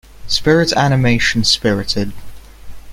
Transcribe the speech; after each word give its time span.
Spirit 0.25 0.73
animation 0.73 1.43
Spirited. 1.43 2.11